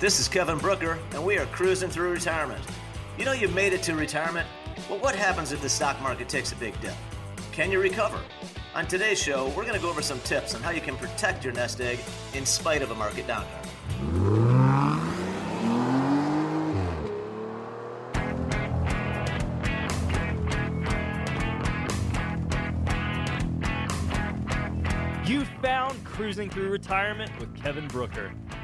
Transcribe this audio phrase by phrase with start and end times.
[0.00, 2.64] This is Kevin Brooker, and we are cruising through retirement.
[3.18, 4.48] You know you've made it to retirement?
[4.88, 6.94] Well, what happens if the stock market takes a big dip?
[7.52, 8.18] Can you recover?
[8.74, 11.44] On today's show, we're going to go over some tips on how you can protect
[11.44, 11.98] your nest egg
[12.32, 13.46] in spite of a market downturn.
[25.28, 28.32] You found Cruising Through Retirement with Kevin Brooker.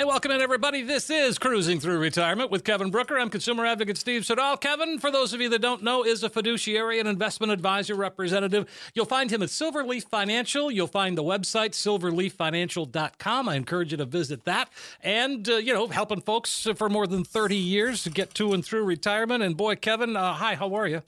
[0.00, 0.80] Hey, welcome in, everybody.
[0.80, 3.18] This is Cruising Through Retirement with Kevin Brooker.
[3.18, 4.56] I'm consumer advocate Steve Siddall.
[4.56, 8.66] Kevin, for those of you that don't know, is a fiduciary and investment advisor representative.
[8.94, 10.70] You'll find him at Silverleaf Financial.
[10.70, 13.48] You'll find the website, silverleaffinancial.com.
[13.50, 14.70] I encourage you to visit that.
[15.02, 18.64] And, uh, you know, helping folks for more than 30 years to get to and
[18.64, 19.42] through retirement.
[19.42, 21.02] And boy, Kevin, uh, hi, how are you?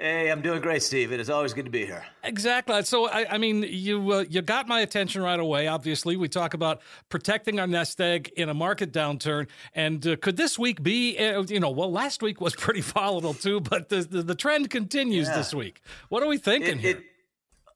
[0.00, 1.12] Hey, I'm doing great, Steve.
[1.12, 2.04] It is always good to be here.
[2.22, 2.82] Exactly.
[2.84, 5.66] So, I, I mean, you uh, you got my attention right away.
[5.66, 9.48] Obviously, we talk about protecting our nest egg in a market downturn.
[9.74, 13.34] And uh, could this week be, uh, you know, well, last week was pretty volatile
[13.34, 15.36] too, but the the, the trend continues Yeah.
[15.36, 15.80] this week.
[16.08, 16.96] What are we thinking It, here?
[16.98, 17.04] it,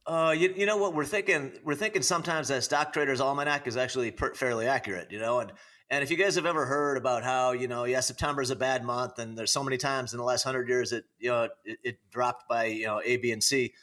[0.07, 1.53] uh, you, you know what we're thinking?
[1.65, 5.11] We're thinking sometimes that stock trader's almanac is actually per- fairly accurate.
[5.11, 5.53] You know, and
[5.93, 8.57] and if you guys have ever heard about how you know, yeah, September is a
[8.57, 11.49] bad month, and there's so many times in the last hundred years that you know
[11.67, 13.75] it, it dropped by you know A, B, and C,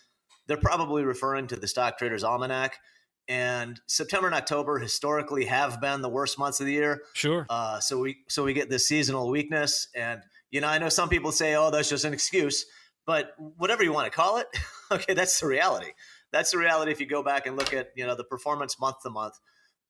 [0.48, 2.80] they're probably referring to the stock trader's almanac.
[3.28, 7.04] And September and October historically have been the worst months of the year.
[7.14, 7.46] sure.
[7.48, 11.10] Uh, so we so we get this seasonal weakness, and you know I know some
[11.10, 12.66] people say, "Oh, that's just an excuse,"
[13.06, 14.48] but whatever you want to call it,
[14.92, 15.92] okay, that's the reality.
[16.32, 16.92] That's the reality.
[16.92, 19.36] If you go back and look at you know the performance month to month,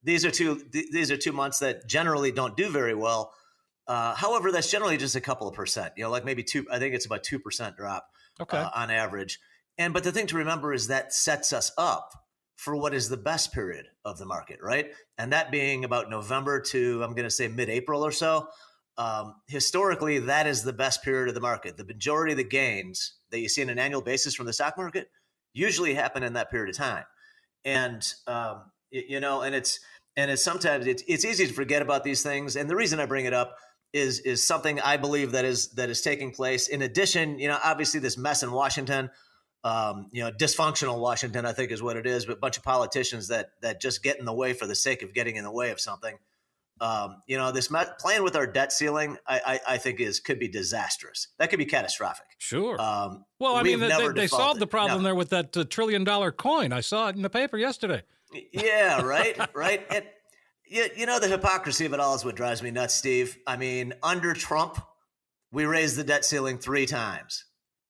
[0.03, 3.33] these are two th- these are two months that generally don't do very well.
[3.87, 5.93] Uh, however, that's generally just a couple of percent.
[5.97, 6.65] You know, like maybe two.
[6.71, 8.05] I think it's about two percent drop
[8.39, 8.57] Okay.
[8.57, 9.39] uh, on average.
[9.77, 12.09] And but the thing to remember is that sets us up
[12.55, 14.91] for what is the best period of the market, right?
[15.17, 18.47] And that being about November to I'm going to say mid-April or so.
[18.97, 21.77] Um, historically, that is the best period of the market.
[21.77, 24.77] The majority of the gains that you see on an annual basis from the stock
[24.77, 25.09] market
[25.53, 27.05] usually happen in that period of time.
[27.63, 29.79] And um, you know, and it's
[30.15, 32.55] and it's sometimes it's it's easy to forget about these things.
[32.55, 33.55] And the reason I bring it up
[33.93, 36.67] is is something I believe that is that is taking place.
[36.67, 39.09] In addition, you know, obviously this mess in Washington,
[39.63, 42.63] um, you know, dysfunctional Washington, I think is what it is, but a bunch of
[42.63, 45.51] politicians that that just get in the way for the sake of getting in the
[45.51, 46.17] way of something.
[46.81, 50.21] Um, you know, this me- playing with our debt ceiling, I, I, I think is
[50.21, 51.27] could be disastrous.
[51.37, 52.27] That could be catastrophic.
[52.37, 52.79] sure.
[52.79, 55.09] Um, well, I mean, they, they solved the problem Never.
[55.09, 56.71] there with that uh, trillion dollar coin.
[56.71, 58.03] I saw it in the paper yesterday.
[58.31, 59.85] Yeah, right, right.
[59.89, 60.05] And
[60.65, 63.37] you, you know the hypocrisy of it all is what drives me nuts, Steve.
[63.47, 64.79] I mean, under Trump,
[65.51, 67.45] we raised the debt ceiling three times,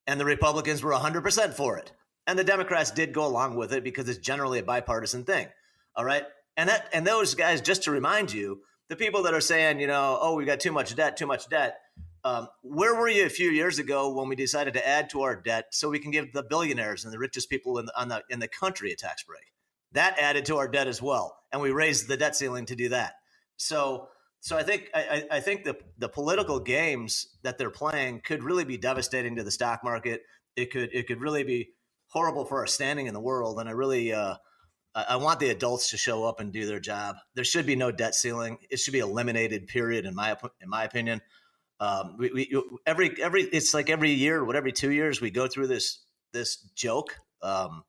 [0.07, 1.91] and the Republicans were 100% for it.
[2.27, 5.47] And the Democrats did go along with it because it's generally a bipartisan thing.
[5.95, 6.23] All right?
[6.57, 9.87] And that and those guys just to remind you, the people that are saying, you
[9.87, 11.77] know, oh, we got too much debt, too much debt.
[12.23, 15.35] Um, where were you a few years ago when we decided to add to our
[15.35, 18.23] debt so we can give the billionaires and the richest people in the, on the
[18.29, 19.53] in the country a tax break?
[19.93, 22.89] That added to our debt as well, and we raised the debt ceiling to do
[22.89, 23.13] that.
[23.57, 24.07] So,
[24.39, 28.63] so I think I, I think the the political games that they're playing could really
[28.63, 30.21] be devastating to the stock market.
[30.55, 31.69] It could it could really be
[32.07, 33.59] horrible for our standing in the world.
[33.59, 34.35] And I really uh,
[34.95, 37.17] I I want the adults to show up and do their job.
[37.35, 38.57] There should be no debt ceiling.
[38.69, 39.67] It should be eliminated.
[39.67, 40.05] Period.
[40.05, 41.21] In my in my opinion,
[41.79, 45.47] um, we, we every every it's like every year, what every two years, we go
[45.47, 47.15] through this this joke.
[47.41, 47.83] Um,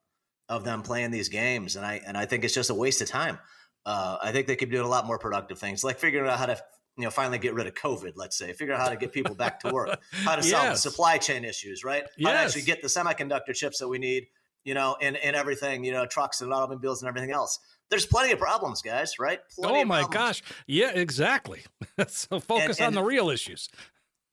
[0.51, 3.07] of them playing these games, and I and I think it's just a waste of
[3.07, 3.39] time.
[3.85, 6.37] Uh, I think they could be doing a lot more productive things, like figuring out
[6.37, 6.61] how to
[6.97, 8.13] you know finally get rid of COVID.
[8.17, 10.75] Let's say, figure out how to get people back to work, how to solve the
[10.75, 12.03] supply chain issues, right?
[12.21, 14.27] How to actually get the semiconductor chips that we need,
[14.65, 17.57] you know, and and everything, you know, trucks and automobiles and everything else.
[17.89, 19.39] There's plenty of problems, guys, right?
[19.57, 20.43] Plenty oh my gosh.
[20.67, 21.61] Yeah, exactly.
[22.07, 23.69] so focus on and- the real issues.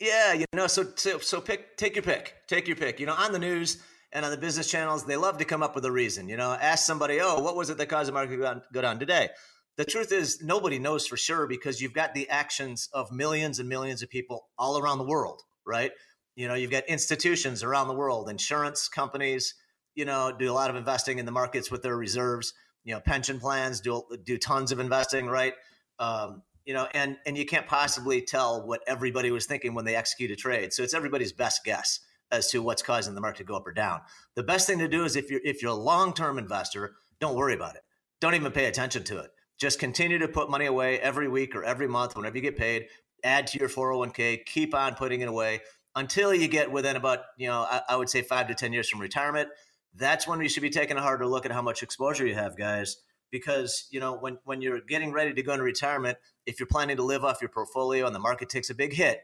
[0.01, 2.35] Yeah, you know, so so so pick take your pick.
[2.49, 2.99] Take your pick.
[2.99, 3.83] You know, on the news
[4.13, 6.29] and on the business channels, they love to come up with a reason.
[6.29, 8.99] You know, ask somebody, "Oh, what was it that caused the market to go down,
[8.99, 9.29] today?"
[9.77, 13.69] The truth is, nobody knows for sure because you've got the actions of millions and
[13.69, 15.93] millions of people all around the world, right?
[16.35, 19.55] You know, you've got institutions around the world, insurance companies,
[19.95, 22.55] you know, do a lot of investing in the markets with their reserves.
[22.85, 25.55] You know, pension plans do do tons of investing, right?
[25.99, 29.97] Um, you know, and and you can't possibly tell what everybody was thinking when they
[29.97, 30.73] execute a trade.
[30.73, 32.01] So it's everybody's best guess.
[32.31, 34.01] As to what's causing the market to go up or down.
[34.35, 37.55] The best thing to do is if you're if you're a long-term investor, don't worry
[37.55, 37.83] about it.
[38.21, 39.31] Don't even pay attention to it.
[39.59, 42.87] Just continue to put money away every week or every month whenever you get paid.
[43.25, 45.63] Add to your 401k, keep on putting it away
[45.97, 48.89] until you get within about, you know, I, I would say 5 to 10 years
[48.89, 49.49] from retirement.
[49.93, 52.57] That's when you should be taking a harder look at how much exposure you have,
[52.57, 52.99] guys
[53.31, 56.17] because you know when when you're getting ready to go into retirement
[56.47, 59.21] if you're planning to live off your portfolio and the market takes a big hit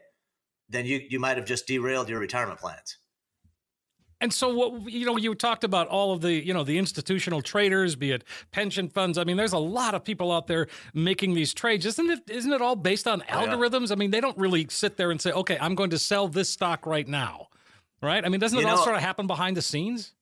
[0.69, 2.97] then you you might have just derailed your retirement plans
[4.21, 7.41] and so what you know you talked about all of the you know the institutional
[7.41, 11.33] traders be it pension funds i mean there's a lot of people out there making
[11.33, 13.93] these trades isn't it isn't it all based on algorithms oh, yeah.
[13.93, 16.49] i mean they don't really sit there and say okay i'm going to sell this
[16.49, 17.47] stock right now
[18.01, 20.13] right i mean doesn't it you all know, sort of happen behind the scenes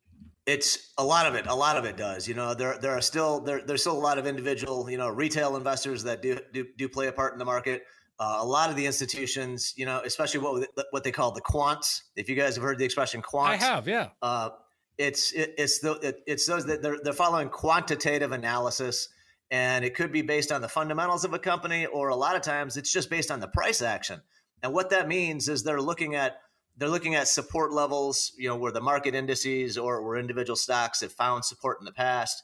[0.46, 1.48] it's a lot of it.
[1.48, 2.28] A lot of it does.
[2.28, 5.08] You know, there there are still there there's still a lot of individual, you know,
[5.08, 7.84] retail investors that do do, do play a part in the market.
[8.20, 12.02] Uh, a lot of the institutions, you know, especially what what they call the quants.
[12.16, 14.10] If you guys have heard the expression quants, I have, yeah.
[14.22, 14.50] Uh,
[14.98, 19.10] it's it, it's the it, it's those that they're they're following quantitative analysis,
[19.50, 22.44] and it could be based on the fundamentals of a company, or a lot of
[22.44, 24.22] times it's just based on the price action.
[24.62, 26.38] And what that means is they're looking at
[26.78, 31.02] they're looking at support levels, you know, where the market indices or where individual stocks
[31.02, 32.44] have found support in the past,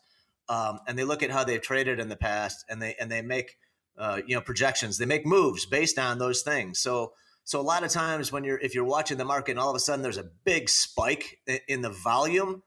[0.49, 3.21] um, and they look at how they've traded in the past, and they and they
[3.21, 3.57] make
[3.99, 4.97] uh, you know projections.
[4.97, 6.79] They make moves based on those things.
[6.79, 7.13] So
[7.43, 9.75] so a lot of times when you're if you're watching the market and all of
[9.75, 12.63] a sudden there's a big spike in the volume,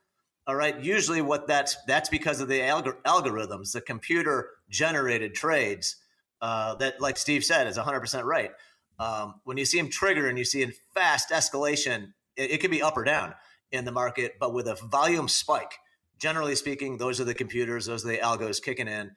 [0.47, 5.97] all right, usually what that's that's because of the algor- algorithms, the computer generated trades.
[6.41, 8.51] Uh, that, like Steve said, is 100% right.
[8.99, 12.83] Um, when you see them trigger and you see a fast escalation, it, it be
[12.83, 13.35] up or down
[13.71, 15.75] in the market, but with a volume spike,
[16.19, 19.13] generally speaking, those are the computers, those are the algos kicking in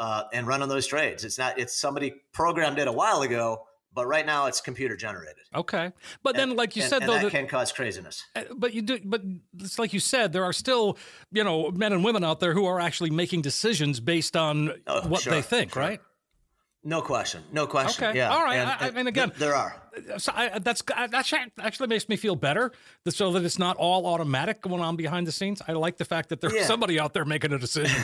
[0.00, 1.24] uh, and running those trades.
[1.24, 5.44] It's not, it's somebody programmed it a while ago, but right now it's computer generated.
[5.54, 5.92] Okay,
[6.22, 8.24] but then, like you and, said, and though, that, that can cause craziness.
[8.34, 9.20] Uh, but you do, but
[9.58, 10.96] it's like you said, there are still,
[11.32, 15.06] you know, men and women out there who are actually making decisions based on oh,
[15.06, 15.82] what sure, they think, sure.
[15.82, 16.00] right?
[16.82, 17.42] No question.
[17.52, 18.04] No question.
[18.04, 18.18] Okay.
[18.18, 18.30] Yeah.
[18.30, 18.58] All right.
[18.58, 19.82] And, I, I mean, again, th- there are.
[20.16, 22.72] So I, that's that actually makes me feel better,
[23.08, 25.60] so that it's not all automatic going on behind the scenes.
[25.66, 26.64] I like the fact that there's yeah.
[26.64, 28.00] somebody out there making a decision,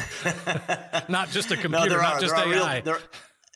[1.08, 2.44] not just a computer, no, not just AI.
[2.44, 2.98] Real, there,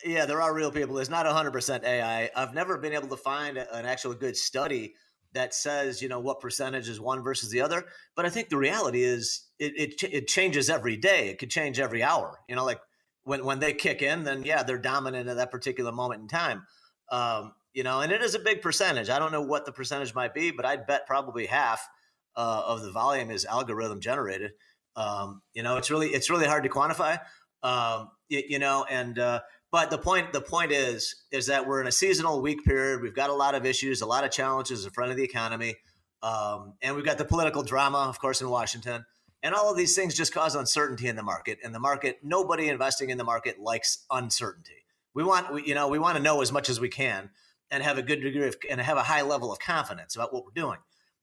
[0.03, 0.97] yeah, there are real people.
[0.97, 2.31] It's not 100% AI.
[2.35, 4.95] I've never been able to find an actual good study
[5.33, 7.85] that says you know what percentage is one versus the other.
[8.15, 11.29] But I think the reality is it, it it changes every day.
[11.29, 12.39] It could change every hour.
[12.49, 12.79] You know, like
[13.31, 16.67] when when they kick in, then yeah, they're dominant at that particular moment in time.
[17.09, 19.09] Um, you know, and it is a big percentage.
[19.09, 21.87] I don't know what the percentage might be, but I'd bet probably half
[22.35, 24.51] uh, of the volume is algorithm generated.
[24.97, 27.19] Um, you know, it's really it's really hard to quantify.
[27.63, 29.39] Um, you, you, know, and uh,
[29.71, 33.01] but the point the point is is that we're in a seasonal weak period.
[33.01, 35.75] We've got a lot of issues, a lot of challenges in front of the economy,
[36.21, 39.05] um, and we've got the political drama, of course, in Washington.
[39.43, 41.57] And all of these things just cause uncertainty in the market.
[41.63, 44.85] And the market, nobody investing in the market likes uncertainty.
[45.13, 47.31] We want, you know, we want to know as much as we can
[47.71, 50.45] and have a good degree of, and have a high level of confidence about what
[50.45, 50.77] we're doing.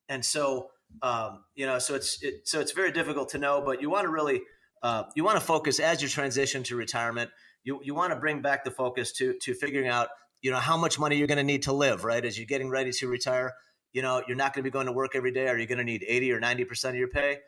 [0.08, 0.70] And so,
[1.02, 4.04] um, you know, so it's, it, so it's very difficult to know, but you want
[4.04, 4.42] to really,
[4.82, 7.30] uh, you want to focus as you transition to retirement.
[7.62, 10.08] You, you want to bring back the focus to, to figuring out,
[10.40, 12.24] you know, how much money you're going to need to live, right?
[12.24, 13.52] As you're getting ready to retire,
[13.92, 15.48] you know, you're not going to be going to work every day.
[15.48, 17.38] Are you going to need 80 or 90% of your pay?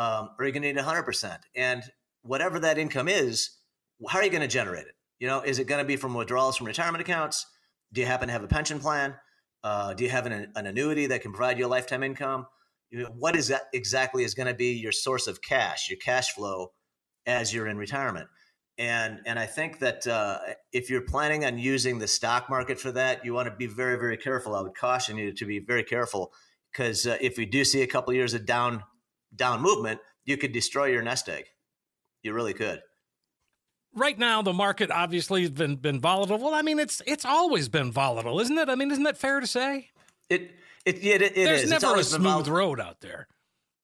[0.00, 1.38] Um, or are you going to need 100%?
[1.54, 1.82] And
[2.22, 3.50] whatever that income is,
[4.08, 4.94] how are you going to generate it?
[5.18, 7.44] You know, is it going to be from withdrawals from retirement accounts?
[7.92, 9.16] Do you happen to have a pension plan?
[9.62, 12.46] Uh, do you have an, an, annuity that can provide you a lifetime income?
[12.90, 15.98] You know, what is that exactly is going to be your source of cash, your
[15.98, 16.72] cash flow
[17.26, 18.28] as you're in retirement?
[18.78, 20.38] And and I think that uh,
[20.72, 23.98] if you're planning on using the stock market for that, you want to be very
[23.98, 24.54] very careful.
[24.54, 26.32] I would caution you to be very careful
[26.72, 28.82] because uh, if we do see a couple years of down
[29.34, 31.44] down movement, you could destroy your nest egg.
[32.22, 32.80] You really could.
[33.94, 36.38] Right now, the market obviously has been been volatile.
[36.38, 38.68] Well, I mean, it's it's always been volatile, isn't it?
[38.68, 39.88] I mean, isn't that fair to say?
[40.28, 40.52] It
[40.84, 41.70] it it, it There's is.
[41.70, 43.26] never a smooth road out there.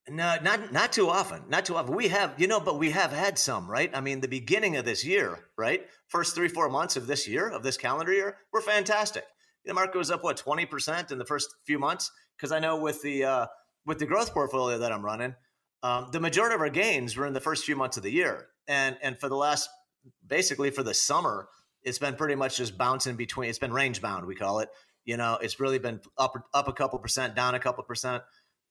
[0.08, 1.42] No, not not too often.
[1.48, 1.96] Not too often.
[1.96, 3.90] We have, you know, but we have had some, right?
[3.92, 5.84] I mean, the beginning of this year, right?
[6.06, 9.24] First three, four months of this year, of this calendar year, were fantastic.
[9.64, 12.12] The market was up what twenty percent in the first few months.
[12.36, 13.46] Because I know with the uh,
[13.86, 15.34] with the growth portfolio that I'm running,
[15.82, 18.48] um, the majority of our gains were in the first few months of the year,
[18.66, 19.68] and and for the last
[20.26, 21.48] basically for the summer,
[21.82, 23.48] it's been pretty much just bouncing between.
[23.48, 24.68] It's been range bound, we call it.
[25.04, 28.22] You know, it's really been up up a couple percent, down a couple percent,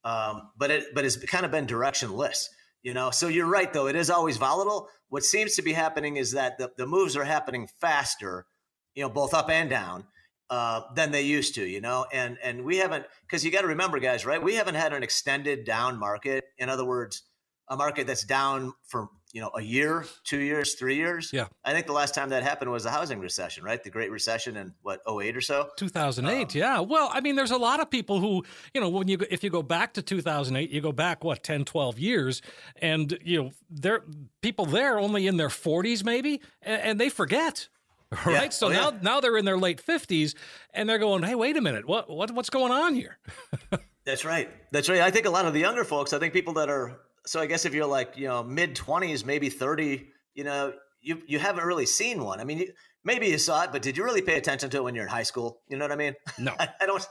[0.03, 2.45] um, but it but it's kind of been directionless.
[2.83, 4.89] You know, so you're right though; it is always volatile.
[5.09, 8.47] What seems to be happening is that the, the moves are happening faster,
[8.95, 10.05] you know, both up and down
[10.49, 13.67] uh, than they used to, you know, and and we haven't because you got to
[13.67, 14.41] remember, guys, right?
[14.41, 16.45] We haven't had an extended down market.
[16.57, 17.23] In other words,
[17.67, 21.31] a market that's down for you know a year, two years, three years.
[21.33, 23.83] Yeah, I think the last time that happened was the housing recession, right?
[23.83, 25.69] The Great Recession in what 08 or so.
[25.77, 26.41] 2008.
[26.41, 26.79] Um, yeah.
[26.79, 29.49] Well, I mean, there's a lot of people who you know when you if you
[29.49, 32.41] go back to 2008, you go back what 10, 12 years,
[32.81, 34.03] and you know there
[34.41, 37.67] people there only in their 40s maybe, and, and they forget
[38.25, 38.43] right?
[38.43, 38.49] Yeah.
[38.49, 40.35] So oh, now now they're in their late fifties
[40.73, 43.17] and they're going, "Hey, wait a minute, what what what's going on here?"
[44.05, 44.49] That's right.
[44.71, 45.01] That's right.
[45.01, 47.47] I think a lot of the younger folks, I think people that are so I
[47.47, 51.65] guess if you're like you know mid twenties, maybe thirty, you know, you you haven't
[51.65, 52.39] really seen one.
[52.39, 54.83] I mean, you, maybe you saw it, but did you really pay attention to it
[54.83, 55.61] when you're in high school?
[55.67, 56.13] You know what I mean?
[56.37, 57.05] No, I, I don't.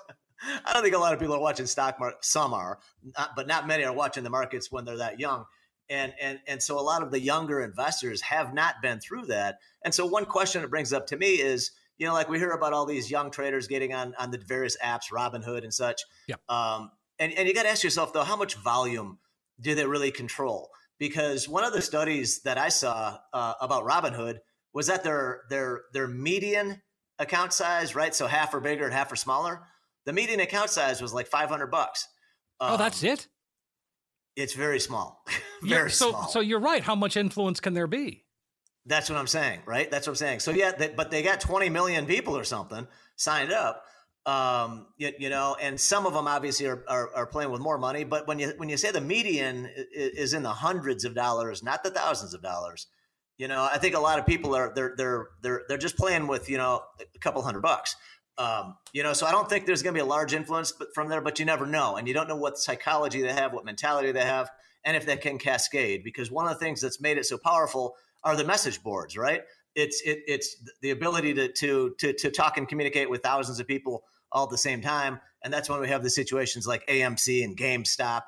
[0.66, 2.22] I don't think a lot of people are watching stock market.
[2.22, 2.78] Some are,
[3.16, 5.46] not, but not many are watching the markets when they're that young
[5.88, 9.58] and and and so a lot of the younger investors have not been through that.
[9.84, 12.50] And so one question it brings up to me is you know like we hear
[12.50, 16.02] about all these young traders getting on on the various apps robinhood and such.
[16.26, 16.36] Yeah.
[16.48, 19.18] um and and you got to ask yourself though how much volume
[19.60, 20.70] do they really control?
[20.98, 24.38] Because one of the studies that i saw uh, about robinhood
[24.72, 26.80] was that their their their median
[27.18, 29.66] account size right so half are bigger and half are smaller
[30.04, 32.08] the median account size was like 500 bucks.
[32.60, 33.28] Um, oh that's um, it
[34.36, 35.24] it's very small.
[35.62, 36.28] very yeah, so, small.
[36.28, 36.82] So you're right.
[36.82, 38.24] How much influence can there be?
[38.86, 39.90] That's what I'm saying, right?
[39.90, 40.40] That's what I'm saying.
[40.40, 42.86] So yeah, they, but they got 20 million people or something
[43.16, 43.82] signed up.
[44.26, 47.76] Um, you, you, know, and some of them obviously are, are, are, playing with more
[47.76, 48.04] money.
[48.04, 51.84] But when you when you say the median is in the hundreds of dollars, not
[51.84, 52.86] the thousands of dollars,
[53.36, 56.26] you know, I think a lot of people are they're they're they're they're just playing
[56.26, 57.96] with you know a couple hundred bucks.
[58.36, 61.08] Um, you know, so I don't think there's going to be a large influence from
[61.08, 64.10] there, but you never know, and you don't know what psychology they have, what mentality
[64.10, 64.50] they have,
[64.84, 66.02] and if that can cascade.
[66.02, 69.42] Because one of the things that's made it so powerful are the message boards, right?
[69.74, 73.66] It's it, it's the ability to, to to to talk and communicate with thousands of
[73.66, 77.44] people all at the same time, and that's when we have the situations like AMC
[77.44, 78.22] and GameStop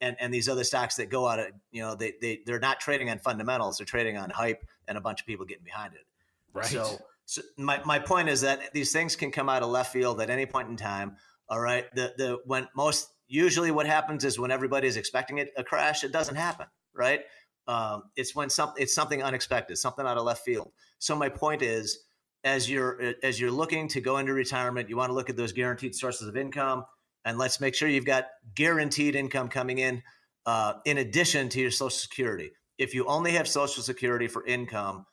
[0.00, 2.80] and and these other stocks that go out of you know they they they're not
[2.80, 6.04] trading on fundamentals, they're trading on hype and a bunch of people getting behind it.
[6.52, 6.66] Right.
[6.66, 10.20] So so my, my point is that these things can come out of left field
[10.20, 11.16] at any point in time.
[11.48, 11.86] All right.
[11.94, 16.04] The the when most usually what happens is when everybody is expecting it a crash,
[16.04, 16.66] it doesn't happen.
[16.94, 17.20] Right.
[17.66, 20.72] Um, it's when something it's something unexpected, something out of left field.
[20.98, 21.98] So my point is,
[22.44, 25.52] as you're as you're looking to go into retirement, you want to look at those
[25.52, 26.84] guaranteed sources of income,
[27.24, 30.02] and let's make sure you've got guaranteed income coming in
[30.46, 32.50] uh, in addition to your Social Security.
[32.78, 35.06] If you only have Social Security for income,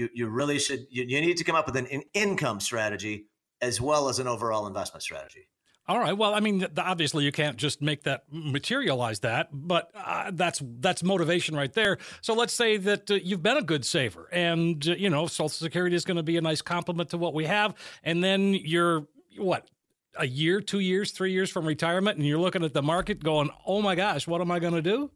[0.00, 3.26] you, you really should you, you need to come up with an, an income strategy
[3.60, 5.46] as well as an overall investment strategy
[5.90, 6.16] all right.
[6.16, 11.02] Well, I mean, obviously, you can't just make that materialize that, but uh, that's that's
[11.02, 11.98] motivation right there.
[12.20, 15.48] So let's say that uh, you've been a good saver, and uh, you know, Social
[15.48, 19.08] Security is going to be a nice complement to what we have, and then you're
[19.36, 19.68] what
[20.16, 23.50] a year, two years, three years from retirement, and you're looking at the market, going,
[23.66, 25.10] "Oh my gosh, what am I going to do?"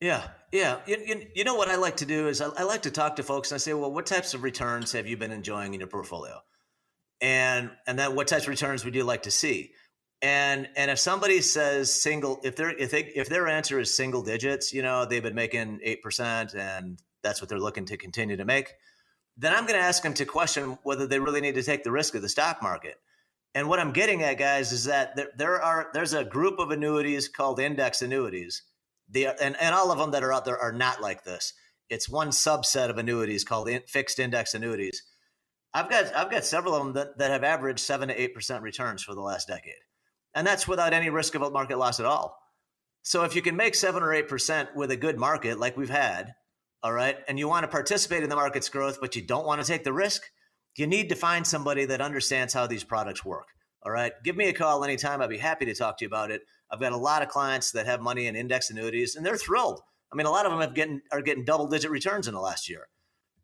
[0.00, 0.80] Yeah, yeah.
[0.86, 3.16] You, you, you, know what I like to do is I, I, like to talk
[3.16, 5.80] to folks and I say, well, what types of returns have you been enjoying in
[5.80, 6.40] your portfolio?
[7.20, 9.72] And and then what types of returns would you like to see?
[10.20, 14.22] And and if somebody says single, if they if they if their answer is single
[14.22, 18.36] digits, you know, they've been making eight percent and that's what they're looking to continue
[18.36, 18.72] to make,
[19.36, 21.90] then I'm going to ask them to question whether they really need to take the
[21.90, 22.96] risk of the stock market.
[23.54, 26.70] And what I'm getting at, guys, is that there, there are there's a group of
[26.70, 28.62] annuities called index annuities
[29.08, 31.52] the and, and all of them that are out there are not like this.
[31.90, 35.02] It's one subset of annuities called in, fixed index annuities.
[35.72, 38.62] I've got I've got several of them that, that have averaged seven to eight percent
[38.62, 39.74] returns for the last decade,
[40.34, 42.38] and that's without any risk of a market loss at all.
[43.02, 45.90] So if you can make seven or eight percent with a good market like we've
[45.90, 46.32] had,
[46.82, 49.60] all right, and you want to participate in the market's growth, but you don't want
[49.60, 50.22] to take the risk,
[50.76, 53.48] you need to find somebody that understands how these products work.
[53.82, 55.20] All right, give me a call anytime.
[55.20, 56.42] I'd be happy to talk to you about it.
[56.70, 59.80] I've got a lot of clients that have money in index annuities, and they're thrilled.
[60.12, 62.40] I mean, a lot of them have getting are getting double digit returns in the
[62.40, 62.88] last year,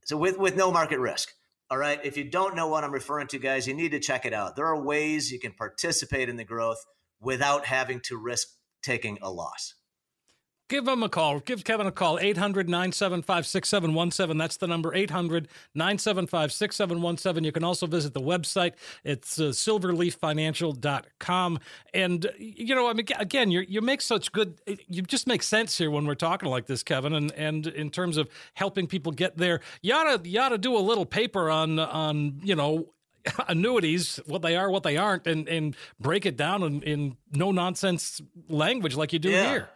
[0.05, 1.31] so with with no market risk.
[1.71, 2.00] All right.
[2.05, 4.57] If you don't know what I'm referring to, guys, you need to check it out.
[4.57, 6.85] There are ways you can participate in the growth
[7.21, 8.49] without having to risk
[8.83, 9.75] taking a loss
[10.71, 11.41] give them a call.
[11.41, 12.19] Give Kevin a call.
[12.19, 14.39] 800 975 6717.
[14.39, 17.45] That's the number 800 975 6717.
[17.45, 18.73] You can also visit the website.
[19.05, 21.59] It's uh, silverleaffinancial.com.
[21.93, 24.59] And, you know, I mean, again, you you make such good,
[24.89, 27.12] you just make sense here when we're talking like this, Kevin.
[27.12, 30.59] And, and in terms of helping people get there, you ought to, you ought to
[30.59, 32.95] do a little paper on, on, you know,
[33.49, 37.50] annuities, what they are, what they aren't, and, and break it down in, in no
[37.50, 39.50] nonsense language like you do yeah.
[39.50, 39.69] here.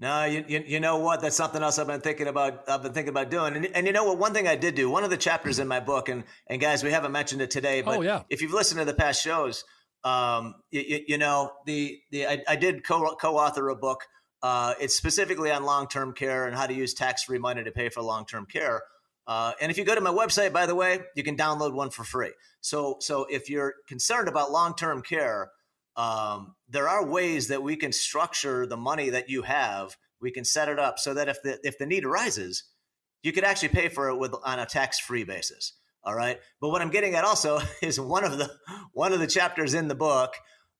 [0.00, 1.20] No, you, you, you know what?
[1.20, 2.68] That's something else I've been thinking about.
[2.68, 3.56] I've been thinking about doing.
[3.56, 4.18] And, and you know what?
[4.18, 4.88] One thing I did do.
[4.88, 7.82] One of the chapters in my book, and and guys, we haven't mentioned it today,
[7.82, 8.22] but oh, yeah.
[8.30, 9.64] if you've listened to the past shows,
[10.04, 14.04] um, you, you know the the I, I did co co-author a book.
[14.40, 17.72] Uh, it's specifically on long term care and how to use tax free money to
[17.72, 18.82] pay for long term care.
[19.26, 21.90] Uh, and if you go to my website, by the way, you can download one
[21.90, 22.32] for free.
[22.60, 25.50] So so if you're concerned about long term care
[25.98, 29.96] um, there are ways that we can structure the money that you have.
[30.20, 32.62] We can set it up so that if the if the need arises,
[33.22, 35.72] you could actually pay for it with on a tax free basis.
[36.04, 36.38] All right.
[36.60, 38.50] But what I'm getting at also is one of the
[38.92, 40.34] one of the chapters in the book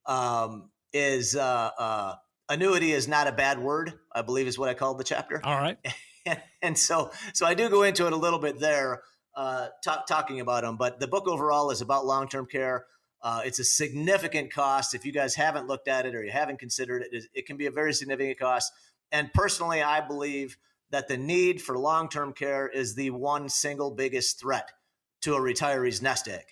[0.06, 2.14] um, is uh, uh,
[2.48, 3.94] annuity is not a bad word.
[4.14, 5.40] I believe is what I called the chapter.
[5.42, 5.78] All right.
[6.62, 9.02] and so so I do go into it a little bit there,
[9.37, 10.76] uh, talk, talking about them.
[10.76, 12.87] But the book overall is about long term care.
[13.20, 14.94] Uh, it's a significant cost.
[14.94, 17.66] If you guys haven't looked at it or you haven't considered it, it can be
[17.66, 18.72] a very significant cost.
[19.10, 20.56] And personally, I believe
[20.90, 24.70] that the need for long term care is the one single biggest threat
[25.22, 26.44] to a retiree's nest egg.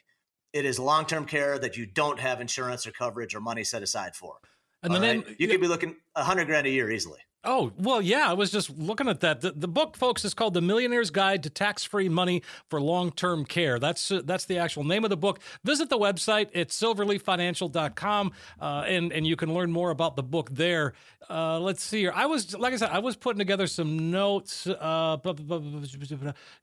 [0.52, 3.82] It is long term care that you don't have insurance or coverage or money set
[3.82, 4.36] aside for.
[4.82, 5.36] And then right?
[5.38, 7.20] you could be looking a hundred grand a year easily.
[7.46, 9.40] Oh, well, yeah, I was just looking at that.
[9.40, 13.78] The, the book, folks, is called The Millionaire's Guide to Tax-Free Money for Long-Term Care.
[13.78, 15.38] That's uh, that's the actual name of the book.
[15.64, 16.48] Visit the website.
[16.52, 20.94] It's silverleaffinancial.com, uh, and, and you can learn more about the book there.
[21.30, 22.12] Uh, let's see here.
[22.14, 24.66] I was, like I said, I was putting together some notes.
[24.66, 25.16] Uh,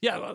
[0.01, 0.33] yeah,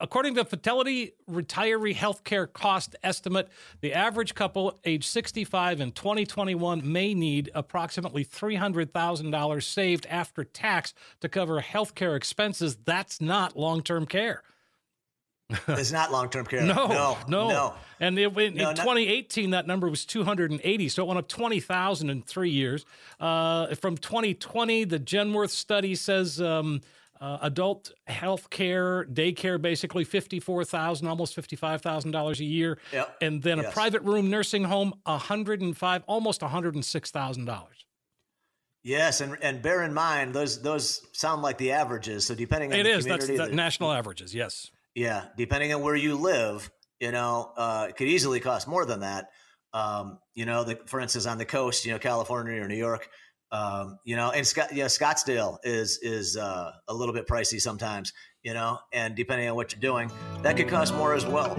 [0.00, 3.48] According to the Fidelity Retiree Healthcare Cost Estimate,
[3.80, 11.28] the average couple age 65 in 2021 may need approximately $300,000 saved after tax to
[11.28, 12.76] cover healthcare expenses.
[12.84, 14.44] That's not long term care.
[15.66, 16.62] it's not long term care.
[16.64, 17.48] No, no, no.
[17.48, 17.74] no.
[17.98, 22.10] And it, in, no, in 2018, that number was 280, so it went up 20,000
[22.10, 22.84] in three years.
[23.18, 26.82] Uh, from 2020, the Genworth study says um,
[27.20, 33.16] uh, adult health care, daycare, basically fifty-four thousand, almost fifty-five thousand dollars a year, yep.
[33.20, 33.68] and then yes.
[33.68, 37.84] a private room nursing home, a hundred and five, almost hundred and six thousand dollars.
[38.82, 42.26] Yes, and and bear in mind those those sound like the averages.
[42.26, 44.34] So depending on it the is that's the national averages.
[44.34, 44.70] Yes.
[44.94, 49.00] Yeah, depending on where you live, you know, uh, it could easily cost more than
[49.00, 49.30] that.
[49.72, 53.08] Um, you know, the, for instance, on the coast, you know, California or New York,
[53.50, 58.12] um, you know, and Scott, yeah, Scottsdale is is uh, a little bit pricey sometimes,
[58.42, 60.10] you know, and depending on what you're doing,
[60.42, 61.56] that could cost more as well.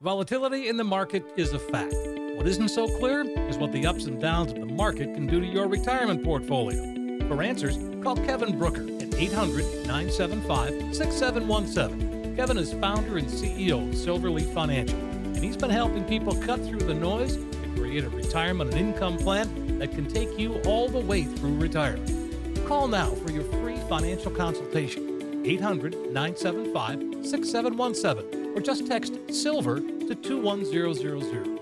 [0.00, 1.94] Volatility in the market is a fact.
[2.42, 5.40] What isn't so clear is what the ups and downs of the market can do
[5.40, 6.82] to your retirement portfolio.
[7.28, 12.34] For answers, call Kevin Brooker at 800 975 6717.
[12.34, 16.80] Kevin is founder and CEO of Silverleaf Financial, and he's been helping people cut through
[16.80, 20.98] the noise to create a retirement and income plan that can take you all the
[20.98, 22.66] way through retirement.
[22.66, 25.44] Call now for your free financial consultation.
[25.46, 29.78] 800 975 6717 or just text SILVER
[30.08, 31.61] to 21000.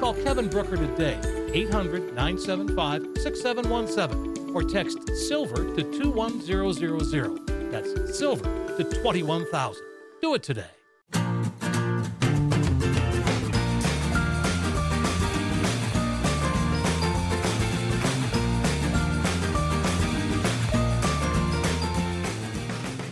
[0.00, 1.18] Call Kevin Brooker today,
[1.54, 7.70] 800 975 6717, or text SILVER to 21000.
[7.70, 9.82] That's SILVER to 21000.
[10.20, 10.66] Do it today.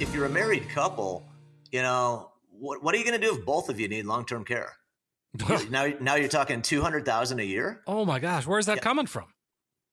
[0.01, 1.27] If you're a married couple,
[1.73, 4.27] you know, what, what are you going to do if both of you need long
[4.27, 4.77] term care?
[5.71, 7.83] now, now you're talking two hundred thousand a year.
[7.87, 8.83] Oh my gosh, where's that yeah.
[8.83, 9.25] coming from?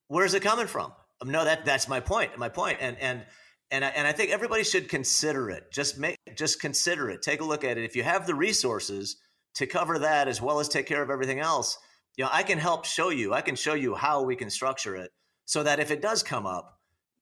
[0.08, 0.94] Where's it coming from?
[1.22, 2.38] Um, no, that that's my point.
[2.38, 3.24] My point, and and
[3.72, 5.72] and I, and I think everybody should consider it.
[5.72, 7.22] Just make just consider it.
[7.22, 7.86] Take a look at it.
[7.86, 9.18] If you have the resources
[9.56, 11.78] to cover that as well as take care of everything else,
[12.18, 13.34] you know, I can help show you.
[13.34, 15.12] I can show you how we can structure it
[15.46, 16.78] so that if it does come up,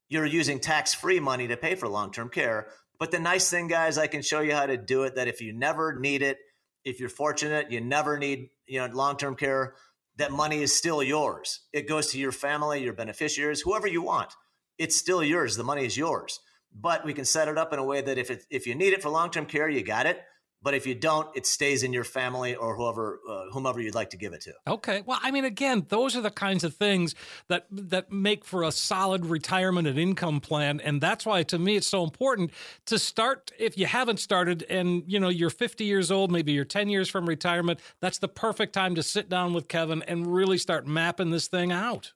[0.09, 2.67] you're using tax-free money to pay for long-term care.
[2.99, 5.15] But the nice thing, guys, I can show you how to do it.
[5.15, 6.37] That if you never need it
[6.85, 9.75] if you're fortunate, you never need you know long-term care.
[10.17, 11.61] That money is still yours.
[11.71, 14.33] It goes to your family, your beneficiaries, whoever you want.
[14.77, 15.57] it's still yours.
[15.57, 16.39] The money is yours.
[16.73, 18.93] But we can set it up in a way that if it, if you need
[18.93, 20.21] it for long term care, you got it.
[20.61, 24.09] But if you don't, it stays in your family or whoever uh, whomever you'd like
[24.09, 24.53] to give it to.
[24.67, 25.03] Okay.
[25.05, 27.15] Well, I mean, again, those are the kinds of things
[27.47, 31.75] that that make for a solid retirement and income plan, and that's why, to me,
[31.77, 32.51] it's so important
[32.87, 33.51] to start.
[33.57, 37.09] If you haven't started, and you know you're 50 years old, maybe you're 10 years
[37.09, 41.29] from retirement, that's the perfect time to sit down with Kevin and really start mapping
[41.29, 42.13] this thing out.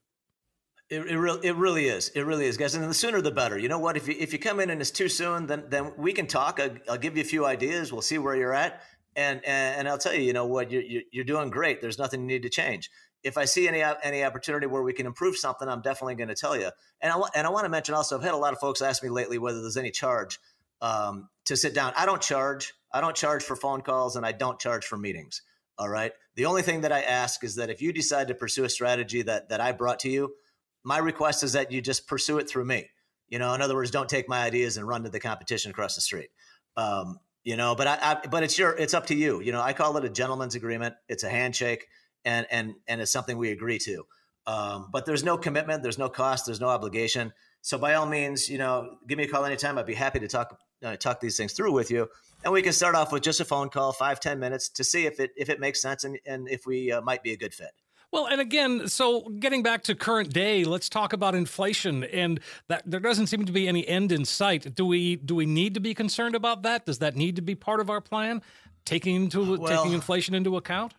[0.89, 2.09] It, it, really, it really is.
[2.09, 2.75] It really is, guys.
[2.75, 3.57] And the sooner the better.
[3.57, 3.97] You know what?
[3.97, 6.59] If you if you come in and it's too soon, then then we can talk.
[6.59, 7.91] I'll, I'll give you a few ideas.
[7.91, 8.81] We'll see where you're at,
[9.15, 10.71] and and, and I'll tell you, you know what?
[10.71, 11.81] You're you're doing great.
[11.81, 12.91] There's nothing you need to change.
[13.23, 16.35] If I see any any opportunity where we can improve something, I'm definitely going to
[16.35, 16.69] tell you.
[17.01, 19.01] And I and I want to mention also, I've had a lot of folks ask
[19.01, 20.39] me lately whether there's any charge
[20.81, 21.93] um, to sit down.
[21.95, 22.73] I don't charge.
[22.91, 25.41] I don't charge for phone calls, and I don't charge for meetings.
[25.79, 26.11] All right.
[26.35, 29.23] The only thing that I ask is that if you decide to pursue a strategy
[29.23, 30.35] that that I brought to you
[30.83, 32.89] my request is that you just pursue it through me.
[33.29, 35.95] You know, in other words, don't take my ideas and run to the competition across
[35.95, 36.29] the street.
[36.77, 39.41] Um, you know, but I, I, but it's your, it's up to you.
[39.41, 40.95] You know, I call it a gentleman's agreement.
[41.09, 41.87] It's a handshake,
[42.25, 44.05] and and and it's something we agree to.
[44.45, 47.33] Um, but there's no commitment, there's no cost, there's no obligation.
[47.61, 49.77] So by all means, you know, give me a call anytime.
[49.77, 52.09] I'd be happy to talk uh, talk these things through with you,
[52.43, 55.05] and we can start off with just a phone call, five ten minutes, to see
[55.05, 57.53] if it if it makes sense and and if we uh, might be a good
[57.53, 57.71] fit.
[58.13, 62.83] Well, and again, so getting back to current day, let's talk about inflation, and that
[62.85, 64.75] there doesn't seem to be any end in sight.
[64.75, 66.85] Do we do we need to be concerned about that?
[66.85, 68.43] Does that need to be part of our plan,
[68.85, 70.93] taking into well, taking inflation into account?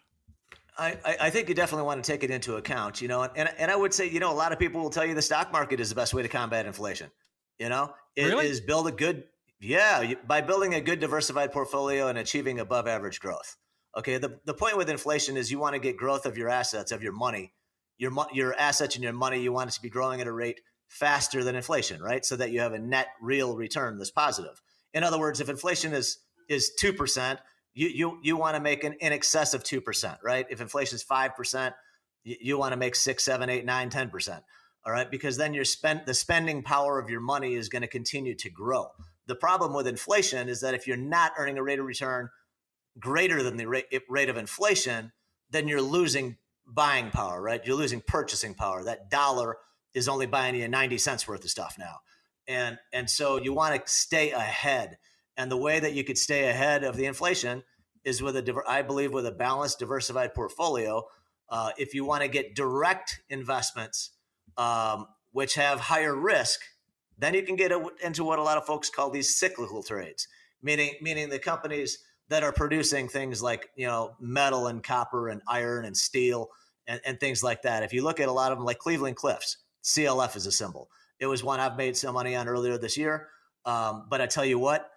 [0.77, 3.70] I, I think you definitely want to take it into account, you know, and, and
[3.70, 5.79] I would say, you know, a lot of people will tell you the stock market
[5.79, 7.12] is the best way to combat inflation.
[7.61, 8.48] You know, it really?
[8.48, 9.22] is build a good,
[9.61, 13.57] yeah, by building a good diversified portfolio and achieving above average growth.
[13.96, 16.90] Okay, the, the point with inflation is you want to get growth of your assets,
[16.90, 17.52] of your money,
[17.96, 19.40] your your assets and your money.
[19.40, 22.24] You want it to be growing at a rate faster than inflation, right?
[22.24, 24.61] So that you have a net real return that's positive.
[24.92, 27.38] In other words, if inflation is is two percent,
[27.72, 30.46] you you you want to make an in excess of two percent, right?
[30.50, 31.74] If inflation is five percent,
[32.24, 34.42] you, you want to make six, seven, eight, nine, ten percent.
[34.87, 37.88] All right, because then your spend the spending power of your money is going to
[37.88, 38.88] continue to grow.
[39.26, 42.28] The problem with inflation is that if you're not earning a rate of return
[42.98, 45.12] greater than the rate, rate of inflation,
[45.50, 47.61] then you're losing buying power, right?
[47.64, 48.85] You're losing purchasing power.
[48.85, 49.57] That dollar
[49.92, 51.98] is only buying you 90 cents worth of stuff now.
[52.46, 54.98] And and so you want to stay ahead.
[55.37, 57.64] And the way that you could stay ahead of the inflation
[58.04, 61.04] is with a I believe with a balanced diversified portfolio.
[61.48, 64.11] Uh, if you want to get direct investments
[64.57, 66.61] um, which have higher risk,
[67.18, 70.28] then you can get into what a lot of folks call these cyclical trades,
[70.62, 71.98] meaning meaning the companies
[72.29, 76.49] that are producing things like you know metal and copper and iron and steel
[76.87, 77.83] and, and things like that.
[77.83, 80.89] If you look at a lot of them, like Cleveland Cliffs, CLF is a symbol.
[81.21, 83.29] It was one I've made some money on earlier this year.
[83.65, 84.91] Um, but I tell you what,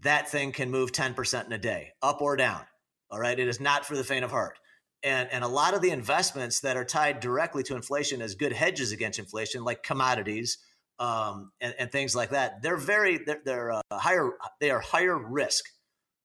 [0.00, 2.62] that thing can move 10% in a day, up or down.
[3.10, 3.38] All right.
[3.38, 4.58] It is not for the faint of heart.
[5.02, 8.52] And, and a lot of the investments that are tied directly to inflation as good
[8.52, 10.58] hedges against inflation, like commodities
[10.98, 15.16] um, and, and, things like that, they're very, they're, they're uh, higher, they are higher
[15.16, 15.64] risk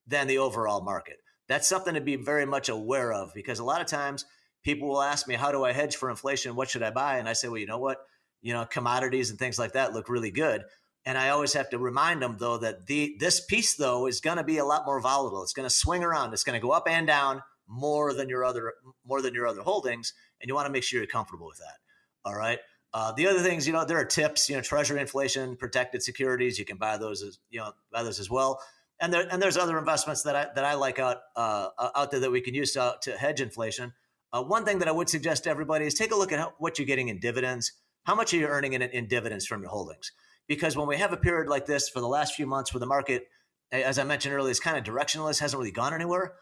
[0.07, 1.17] than the overall market.
[1.47, 4.25] That's something to be very much aware of because a lot of times
[4.63, 6.55] people will ask me, How do I hedge for inflation?
[6.55, 7.17] What should I buy?
[7.17, 7.97] And I say, Well, you know what?
[8.41, 10.63] You know, commodities and things like that look really good.
[11.05, 14.37] And I always have to remind them though that the this piece though is going
[14.37, 15.43] to be a lot more volatile.
[15.43, 16.33] It's going to swing around.
[16.33, 18.73] It's going to go up and down more than your other
[19.05, 21.75] more than your other holdings, and you want to make sure you're comfortable with that.
[22.25, 22.59] All right.
[22.93, 24.47] Uh, the other things, you know, there are tips.
[24.49, 26.59] You know, Treasury inflation protected securities.
[26.59, 28.61] You can buy those as you know buy those as well
[28.99, 32.19] and there and there's other investments that I that I like out uh, out there
[32.21, 33.93] that we can use to, to hedge inflation.
[34.31, 36.53] Uh, one thing that I would suggest to everybody is take a look at how,
[36.57, 37.71] what you're getting in dividends.
[38.05, 40.11] How much are you earning in, in dividends from your holdings?
[40.47, 42.85] Because when we have a period like this for the last few months where the
[42.85, 43.27] market,
[43.71, 46.33] as I mentioned earlier, is kind of directionless, hasn't really gone anywhere.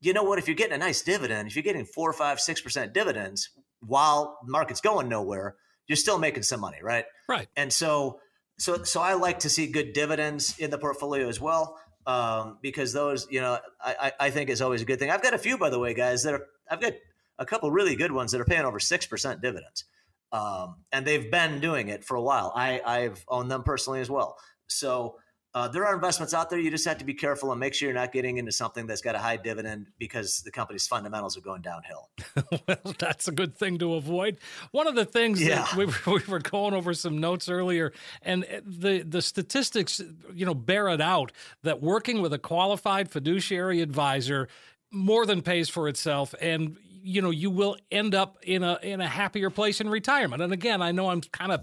[0.00, 0.38] You know what?
[0.38, 4.38] If you're getting a nice dividend, if you're getting four, five, six percent dividends while
[4.44, 5.56] the market's going nowhere,
[5.88, 7.06] you're still making some money, right?
[7.28, 7.48] Right.
[7.56, 8.20] And so,
[8.58, 12.94] so, so I like to see good dividends in the portfolio as well um, because
[12.94, 15.10] those, you know, I, I think is always a good thing.
[15.10, 16.94] I've got a few, by the way, guys, that are, I've got
[17.38, 19.84] a couple really good ones that are paying over 6% dividends.
[20.32, 22.50] Um, and they've been doing it for a while.
[22.56, 24.36] I, I've owned them personally as well.
[24.68, 25.16] So
[25.54, 26.58] uh, there are investments out there.
[26.58, 29.00] You just have to be careful and make sure you're not getting into something that's
[29.00, 32.10] got a high dividend because the company's fundamentals are going downhill.
[32.68, 34.38] well, that's a good thing to avoid.
[34.72, 35.62] One of the things yeah.
[35.62, 40.02] that we, we were going over some notes earlier, and the the statistics,
[40.34, 41.32] you know, bear it out
[41.62, 44.48] that working with a qualified fiduciary advisor
[44.90, 49.00] more than pays for itself and you know you will end up in a in
[49.00, 51.60] a happier place in retirement and again i know i'm kind of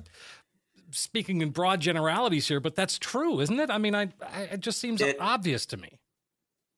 [0.96, 3.70] speaking in broad generalities here, but that's true, isn't it?
[3.70, 6.00] I mean, I, I it just seems it, obvious to me.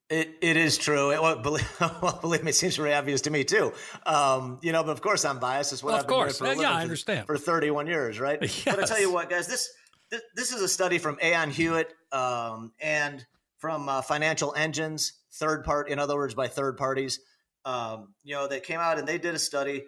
[0.09, 1.11] It it is true.
[1.11, 3.73] It, well, believe, well, believe me, it seems very obvious to me too.
[4.05, 5.73] Um, you know, but of course I'm biased.
[5.73, 8.39] It's what well, I've been doing for yeah, I understand for 31 years, right?
[8.41, 8.63] Yes.
[8.65, 9.71] But I tell you what, guys, this
[10.09, 13.25] this, this is a study from Aon Hewitt um, and
[13.57, 17.19] from uh, Financial Engines, third part, in other words, by third parties.
[17.65, 19.83] Um, you know, they came out and they did a study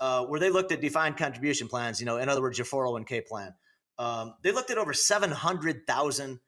[0.00, 2.00] uh, where they looked at defined contribution plans.
[2.00, 3.54] You know, in other words, your 401k plan.
[4.00, 6.40] Um, they looked at over 700,000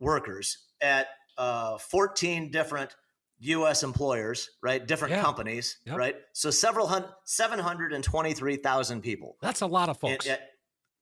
[0.00, 2.96] workers at uh, 14 different
[3.40, 3.82] U.S.
[3.82, 4.84] employers, right?
[4.84, 5.22] Different yeah.
[5.22, 5.98] companies, yep.
[5.98, 6.16] right?
[6.32, 9.36] So several hundred, 723,000 people.
[9.42, 10.26] That's a lot of folks.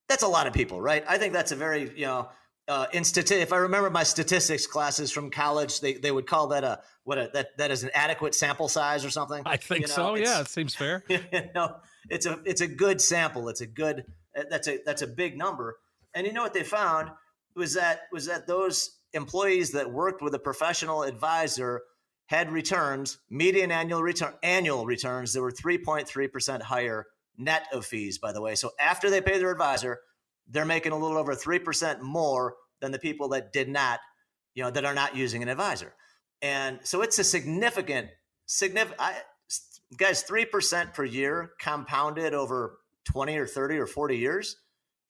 [0.08, 1.04] that's a lot of people, right?
[1.08, 2.28] I think that's a very, you know,
[2.66, 6.48] uh, in stati- if I remember my statistics classes from college, they, they would call
[6.48, 9.42] that a what a, that that is an adequate sample size or something.
[9.44, 10.14] I think you know, so.
[10.14, 11.04] Yeah, it seems fair.
[11.08, 11.20] you
[11.54, 11.76] know,
[12.08, 13.48] it's a it's a good sample.
[13.50, 14.06] It's a good
[14.50, 15.76] that's a that's a big number.
[16.14, 17.10] And you know what they found
[17.56, 21.82] was that was that those employees that worked with a professional advisor
[22.26, 28.32] had returns, median annual return annual returns that were 3.3% higher net of fees, by
[28.32, 28.54] the way.
[28.54, 30.00] So after they pay their advisor,
[30.48, 34.00] they're making a little over 3% more than the people that did not,
[34.54, 35.94] you know, that are not using an advisor.
[36.42, 38.08] And so it's a significant,
[38.46, 39.16] significant, I,
[39.96, 44.56] guys, 3% per year compounded over 20 or 30 or 40 years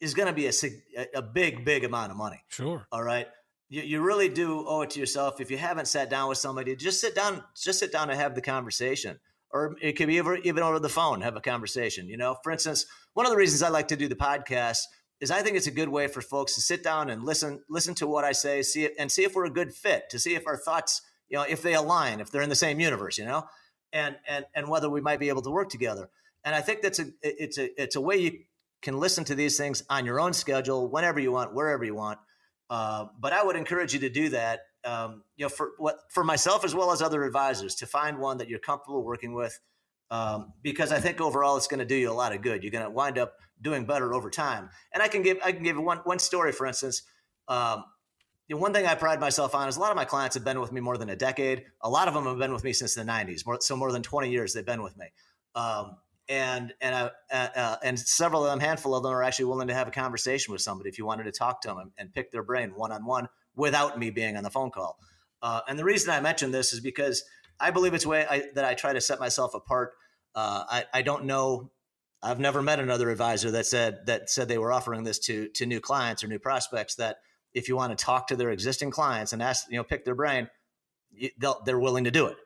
[0.04, 2.42] is going to be a, a big, big amount of money.
[2.48, 2.86] Sure.
[2.92, 3.26] All right.
[3.70, 5.40] You, you really do owe it to yourself.
[5.40, 8.34] If you haven't sat down with somebody, just sit down, just sit down and have
[8.34, 9.18] the conversation.
[9.50, 12.08] Or it could be over, even over the phone, have a conversation.
[12.08, 14.80] You know, for instance, one of the reasons I like to do the podcast
[15.20, 17.94] is I think it's a good way for folks to sit down and listen listen
[17.94, 20.34] to what I say, see it, and see if we're a good fit, to see
[20.34, 23.24] if our thoughts, you know, if they align, if they're in the same universe, you
[23.24, 23.44] know,
[23.92, 26.10] and and and whether we might be able to work together.
[26.44, 28.40] And I think that's a it's a it's a way you
[28.84, 32.18] can listen to these things on your own schedule, whenever you want, wherever you want.
[32.70, 34.60] Uh, but I would encourage you to do that.
[34.84, 38.38] Um, you know, for what for myself as well as other advisors, to find one
[38.38, 39.58] that you're comfortable working with,
[40.10, 42.62] um, because I think overall it's going to do you a lot of good.
[42.62, 44.68] You're going to wind up doing better over time.
[44.92, 47.02] And I can give I can give one one story, for instance.
[47.48, 47.84] Um,
[48.48, 50.60] the one thing I pride myself on is a lot of my clients have been
[50.60, 51.64] with me more than a decade.
[51.80, 54.02] A lot of them have been with me since the '90s, more, so more than
[54.02, 55.06] 20 years they've been with me.
[55.54, 55.96] Um,
[56.28, 59.68] and and uh, uh, uh, and several of them, handful of them, are actually willing
[59.68, 62.30] to have a conversation with somebody if you wanted to talk to them and, pick
[62.30, 64.98] their brain one on one without me being on the phone call.
[65.42, 67.24] Uh, and the reason I mention this is because
[67.60, 69.92] I believe it's a way I, that I try to set myself apart.
[70.34, 71.70] Uh, I, I don't know
[72.24, 75.66] I've never met another advisor that said that said they were offering this to to
[75.66, 77.18] new clients or new prospects that
[77.52, 80.14] if you want to talk to their existing clients and ask you know pick their
[80.14, 80.48] brain
[81.12, 81.30] they
[81.64, 82.36] they're willing to do it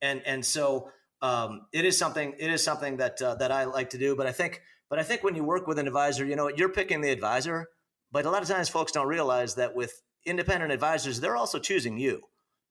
[0.00, 0.90] and and so
[1.22, 4.26] um, it is something it is something that uh, that I like to do but
[4.26, 7.00] I think but I think when you work with an advisor you know you're picking
[7.00, 7.68] the advisor
[8.12, 11.98] but a lot of times folks don't realize that with independent advisors they're also choosing
[11.98, 12.22] you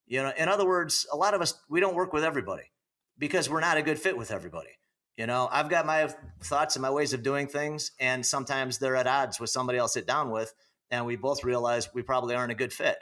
[0.05, 2.71] you know in other words a lot of us we don't work with everybody
[3.17, 4.77] because we're not a good fit with everybody
[5.17, 6.09] you know, I've got my
[6.43, 9.87] thoughts and my ways of doing things, and sometimes they're at odds with somebody I'll
[9.87, 10.53] sit down with,
[10.91, 12.97] and we both realize we probably aren't a good fit.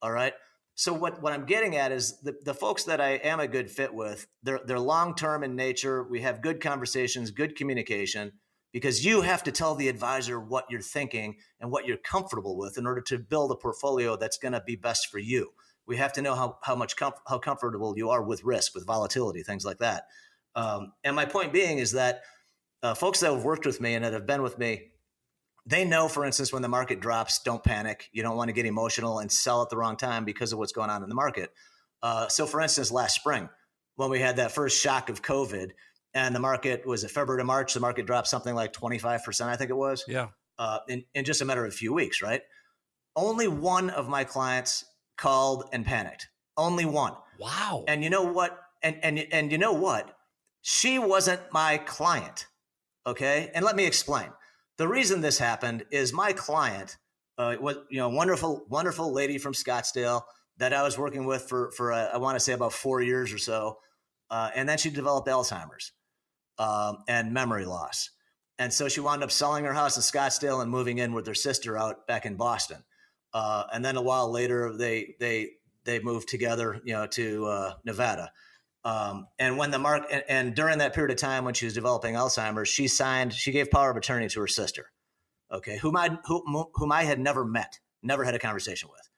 [0.00, 0.34] All right.
[0.74, 3.70] So what, what I'm getting at is the, the folks that I am a good
[3.70, 6.02] fit with, they're they're long term in nature.
[6.02, 8.32] We have good conversations, good communication,
[8.72, 12.78] because you have to tell the advisor what you're thinking and what you're comfortable with
[12.78, 15.50] in order to build a portfolio that's going to be best for you.
[15.86, 19.42] We have to know how how much how comfortable you are with risk, with volatility,
[19.42, 20.04] things like that.
[20.54, 22.22] Um, and my point being is that
[22.82, 24.92] uh, folks that have worked with me and that have been with me,
[25.64, 28.08] they know, for instance, when the market drops, don't panic.
[28.12, 30.72] You don't want to get emotional and sell at the wrong time because of what's
[30.72, 31.52] going on in the market.
[32.02, 33.48] Uh, so, for instance, last spring,
[33.96, 35.70] when we had that first shock of COVID,
[36.14, 39.56] and the market was it February to March, the market dropped something like 25%, I
[39.56, 40.04] think it was.
[40.06, 40.28] Yeah.
[40.58, 42.42] Uh, in, in just a matter of a few weeks, right?
[43.16, 44.84] Only one of my clients
[45.16, 46.28] called and panicked.
[46.56, 47.14] Only one.
[47.38, 47.84] Wow.
[47.88, 48.58] And you know what?
[48.82, 50.16] And and and you know what?
[50.60, 52.46] She wasn't my client.
[53.06, 53.50] Okay.
[53.54, 54.28] And let me explain.
[54.82, 56.96] The reason this happened is my client
[57.38, 60.22] uh, was, you know, wonderful, wonderful lady from Scottsdale
[60.56, 63.32] that I was working with for, for uh, I want to say about four years
[63.32, 63.78] or so.
[64.28, 65.92] Uh, and then she developed Alzheimer's
[66.58, 68.10] um, and memory loss.
[68.58, 71.34] And so she wound up selling her house in Scottsdale and moving in with her
[71.34, 72.82] sister out back in Boston.
[73.32, 75.50] Uh, and then a while later, they they
[75.84, 78.32] they moved together, you know, to uh, Nevada.
[78.84, 81.74] Um, and when the mark and, and, during that period of time when she was
[81.74, 84.90] developing Alzheimer's, she signed, she gave power of attorney to her sister,
[85.52, 89.08] okay, whom I whom, whom I had never met, never had a conversation with,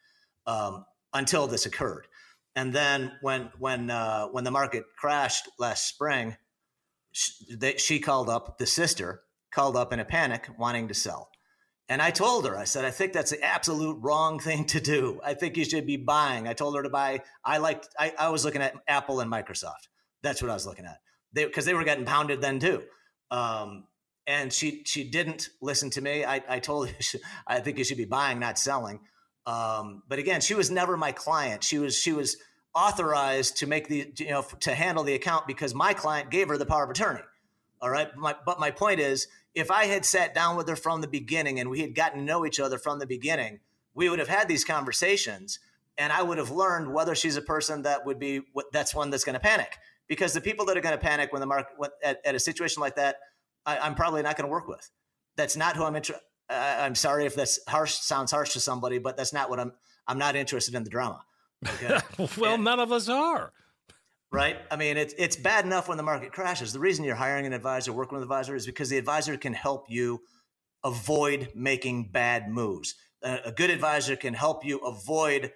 [0.47, 2.09] um, until this occurred.
[2.55, 6.37] And then when when uh, when the market crashed last spring,
[7.13, 11.31] she, they, she called up the sister, called up in a panic, wanting to sell.
[11.89, 15.21] And I told her, I said, I think that's the absolute wrong thing to do.
[15.25, 16.49] I think you should be buying.
[16.49, 17.21] I told her to buy.
[17.45, 19.89] I liked, I, I was looking at Apple and Microsoft.
[20.23, 20.99] That's what I was looking at.
[21.35, 22.83] They, cause they were getting pounded then too.
[23.31, 23.85] Um,
[24.27, 26.25] and she, she didn't listen to me.
[26.25, 26.95] I, I told her,
[27.47, 29.01] I think you should be buying, not selling.
[29.47, 31.63] Um, but again, she was never my client.
[31.63, 32.39] She was, she was
[32.75, 36.57] authorized to make the, you know, to handle the account because my client gave her
[36.57, 37.21] the power of attorney.
[37.83, 38.09] All right.
[38.17, 41.61] My, but my point is, if I had sat down with her from the beginning
[41.61, 43.61] and we had gotten to know each other from the beginning,
[43.95, 45.59] we would have had these conversations
[45.97, 49.25] and I would have learned whether she's a person that would be that's one that's
[49.25, 52.21] going to panic because the people that are going to panic when the market at,
[52.25, 53.17] at, a situation like that,
[53.65, 54.91] I, am probably not going to work with.
[55.37, 56.23] That's not who I'm interested.
[56.51, 59.73] I'm sorry if that's harsh sounds harsh to somebody, but that's not what I'm.
[60.07, 61.25] I'm not interested in the drama.
[61.67, 61.99] Okay?
[62.37, 63.53] well, and, none of us are
[64.35, 64.57] right?
[64.71, 66.73] I mean, it's it's bad enough when the market crashes.
[66.73, 69.55] The reason you're hiring an advisor, working with an advisor, is because the advisor can
[69.55, 70.21] help you
[70.83, 72.95] avoid making bad moves.
[73.23, 75.53] A, a good advisor can help you avoid,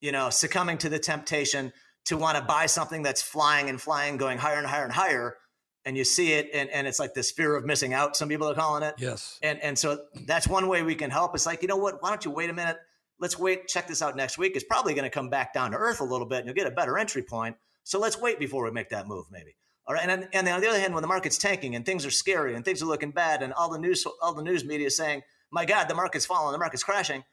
[0.00, 1.72] you know, succumbing to the temptation
[2.06, 5.36] to want to buy something that's flying and flying, going higher and higher and higher.
[5.84, 8.14] And you see it, and, and it's like this fear of missing out.
[8.14, 8.94] Some people are calling it.
[8.98, 9.38] Yes.
[9.42, 11.34] And and so that's one way we can help.
[11.34, 12.02] It's like, you know what?
[12.02, 12.76] Why don't you wait a minute?
[13.18, 13.66] Let's wait.
[13.66, 14.52] Check this out next week.
[14.54, 16.66] It's probably going to come back down to earth a little bit, and you'll get
[16.66, 19.56] a better entry point so let's wait before we make that move, maybe.
[19.86, 20.08] All right.
[20.08, 22.64] And, and on the other hand, when the market's tanking and things are scary and
[22.64, 25.64] things are looking bad and all the news, all the news media is saying, my
[25.64, 27.24] God, the market's falling, the market's crashing.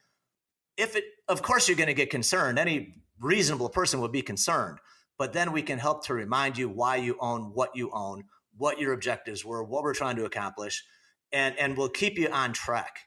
[0.76, 2.58] If it, of course, you're going to get concerned.
[2.58, 4.78] Any reasonable person would be concerned.
[5.18, 8.24] But then we can help to remind you why you own what you own,
[8.56, 10.84] what your objectives were, what we're trying to accomplish,
[11.32, 13.00] and, and we'll keep you on track.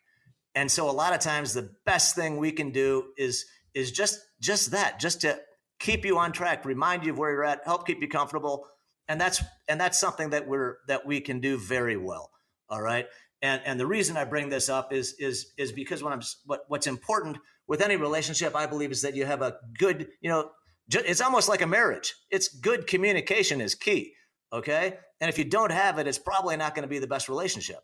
[0.53, 4.19] And so a lot of times the best thing we can do is is just
[4.41, 5.39] just that, just to
[5.81, 8.67] keep you on track, remind you of where you're at, help keep you comfortable.
[9.07, 12.29] And that's and that's something that we're that we can do very well.
[12.69, 13.07] All right.
[13.41, 16.61] And and the reason I bring this up is is is because when I'm what
[16.67, 20.51] what's important with any relationship, I believe is that you have a good, you know,
[20.89, 22.13] it's almost like a marriage.
[22.29, 24.13] It's good communication is key.
[24.53, 24.97] Okay.
[25.19, 27.79] And if you don't have it, it's probably not going to be the best relationship.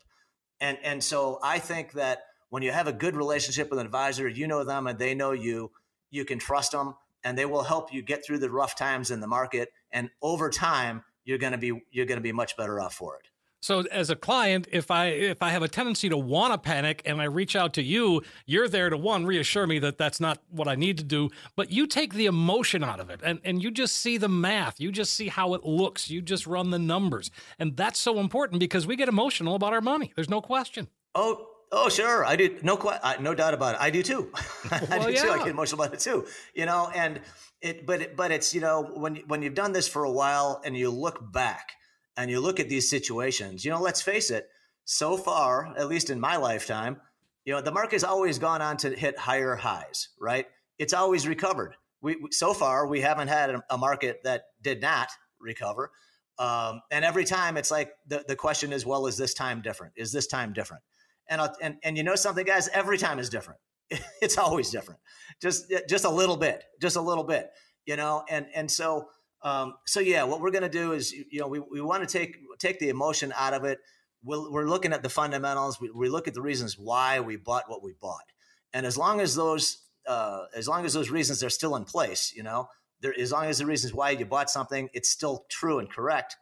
[0.60, 4.28] And and so I think that when you have a good relationship with an advisor,
[4.28, 5.72] you know them and they know you,
[6.10, 9.20] you can trust them and they will help you get through the rough times in
[9.20, 9.70] the market.
[9.92, 13.16] And over time, you're going to be you're going to be much better off for
[13.16, 13.28] it.
[13.60, 17.02] So as a client, if I if I have a tendency to want to panic
[17.04, 20.38] and I reach out to you, you're there to one reassure me that that's not
[20.50, 23.62] what I need to do, but you take the emotion out of it and and
[23.62, 26.78] you just see the math, you just see how it looks, you just run the
[26.78, 27.32] numbers.
[27.58, 30.12] And that's so important because we get emotional about our money.
[30.14, 30.86] There's no question.
[31.16, 32.24] Oh, Oh, sure.
[32.24, 32.58] I do.
[32.62, 32.78] No,
[33.20, 33.80] no doubt about it.
[33.80, 34.30] I do too.
[34.70, 35.22] I well, do yeah.
[35.22, 35.30] too.
[35.30, 36.26] I get emotional about it too.
[36.54, 37.20] You know, and
[37.60, 40.62] it, but, it, but it's, you know, when, when you've done this for a while
[40.64, 41.72] and you look back
[42.16, 44.48] and you look at these situations, you know, let's face it,
[44.84, 46.98] so far, at least in my lifetime,
[47.44, 50.46] you know, the market has always gone on to hit higher highs, right?
[50.78, 51.74] It's always recovered.
[52.00, 55.08] We, so far, we haven't had a, a market that did not
[55.40, 55.90] recover.
[56.38, 59.94] Um, and every time it's like the, the question is, well, is this time different?
[59.96, 60.82] Is this time different?
[61.28, 63.60] And, and, and you know something, guys, every time is different.
[64.20, 65.00] It's always different.
[65.40, 67.50] Just, just a little bit, just a little bit,
[67.86, 68.24] you know?
[68.28, 69.08] And, and so,
[69.42, 72.18] um, so yeah, what we're going to do is, you know, we, we want to
[72.18, 73.78] take, take the emotion out of it.
[74.22, 75.80] We'll, we're looking at the fundamentals.
[75.80, 78.24] We, we look at the reasons why we bought what we bought.
[78.72, 82.32] And as long as those, uh, as long as those reasons are still in place,
[82.34, 82.68] you know,
[83.00, 86.36] there, as long as the reasons why you bought something, it's still true and correct,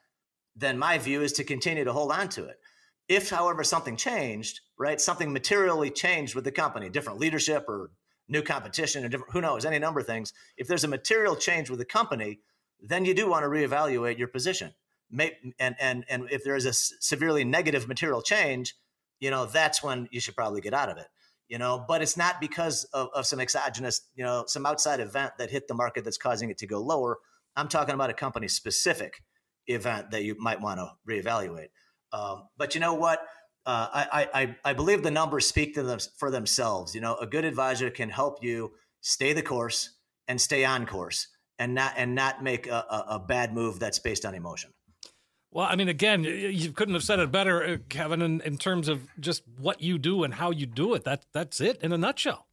[0.54, 2.56] then my view is to continue to hold on to it.
[3.08, 7.90] If, however, something changed, right, something materially changed with the company, different leadership or
[8.28, 10.32] new competition or different, who knows, any number of things.
[10.56, 12.40] If there's a material change with the company,
[12.80, 14.74] then you do want to reevaluate your position.
[15.18, 18.74] And and and if there is a severely negative material change,
[19.20, 21.06] you know that's when you should probably get out of it.
[21.48, 25.34] You know, but it's not because of, of some exogenous, you know, some outside event
[25.38, 27.18] that hit the market that's causing it to go lower.
[27.54, 29.22] I'm talking about a company specific
[29.68, 31.68] event that you might want to reevaluate.
[32.12, 33.20] Um, but you know what?
[33.64, 36.94] Uh, I, I, I believe the numbers speak to them for themselves.
[36.94, 39.96] You know, a good advisor can help you stay the course
[40.28, 43.98] and stay on course and not and not make a, a, a bad move that's
[43.98, 44.72] based on emotion.
[45.50, 48.88] Well, I mean, again, you couldn't have said it better, uh, Kevin, in, in terms
[48.88, 51.04] of just what you do and how you do it.
[51.04, 52.45] That that's it in a nutshell.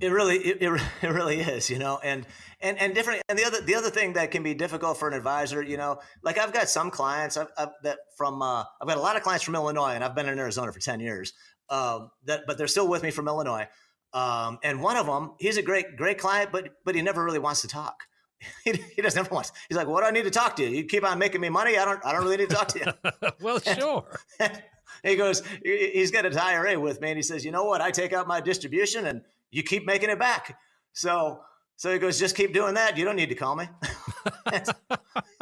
[0.00, 0.62] It really, it,
[1.02, 2.26] it, really is, you know, and
[2.60, 3.22] and and different.
[3.28, 6.00] And the other the other thing that can be difficult for an advisor, you know,
[6.22, 9.22] like I've got some clients I've, I've, that from uh, I've got a lot of
[9.22, 11.32] clients from Illinois, and I've been in Arizona for ten years.
[11.68, 13.66] Um, that, but they're still with me from Illinois.
[14.12, 17.38] Um, and one of them, he's a great great client, but but he never really
[17.38, 18.04] wants to talk.
[18.64, 19.50] he, he doesn't ever want.
[19.68, 20.68] He's like, "What do I need to talk to you?
[20.68, 21.78] You keep on making me money.
[21.78, 22.04] I don't.
[22.04, 24.04] I don't really need to talk to you." well, sure.
[24.38, 24.62] And,
[25.02, 27.80] he goes, he's got his IRA with me, and he says, you know what?
[27.80, 30.58] I take out my distribution, and you keep making it back.
[30.92, 31.40] So,
[31.76, 32.96] so he goes, just keep doing that.
[32.96, 33.68] You don't need to call me.
[34.52, 34.68] and,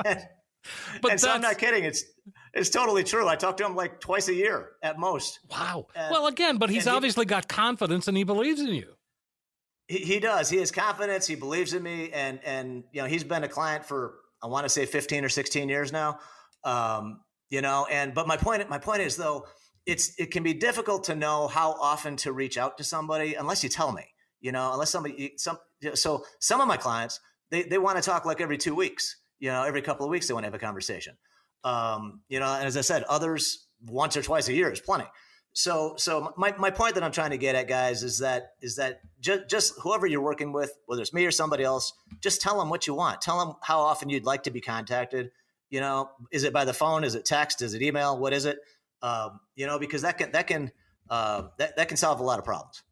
[0.05, 0.29] and,
[1.03, 1.85] but so I'm not kidding.
[1.85, 2.05] It's
[2.55, 3.29] it's totally true.
[3.29, 5.41] I talk to him like twice a year at most.
[5.51, 5.87] Wow.
[5.95, 8.95] And, well, again, but he's obviously he, got confidence and he believes in you.
[9.89, 10.49] He, he does.
[10.49, 11.27] He has confidence.
[11.27, 14.65] He believes in me, and and you know he's been a client for I want
[14.65, 16.19] to say 15 or 16 years now.
[16.63, 19.47] Um, you know, and but my point my point is though
[19.87, 23.63] it's it can be difficult to know how often to reach out to somebody unless
[23.63, 24.05] you tell me.
[24.41, 25.59] You know, unless somebody some
[25.95, 27.21] so some of my clients
[27.51, 29.21] they they want to talk like every two weeks.
[29.39, 31.17] You know, every couple of weeks they want to have a conversation.
[31.65, 35.07] Um, you know, and as I said, others once or twice a year is plenty.
[35.57, 38.77] So, so my, my point that I'm trying to get at, guys, is that is
[38.77, 42.59] that just just whoever you're working with, whether it's me or somebody else, just tell
[42.59, 43.21] them what you want.
[43.21, 45.31] Tell them how often you'd like to be contacted.
[45.71, 47.05] You know, is it by the phone?
[47.05, 47.63] Is it text?
[47.63, 48.19] Is it email?
[48.19, 48.59] What is it?
[49.05, 50.73] Um, you know, because that can that can
[51.11, 52.83] uh, that that can solve a lot of problems.